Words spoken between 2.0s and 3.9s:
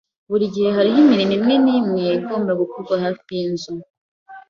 igomba gukorwa hafi yinzu.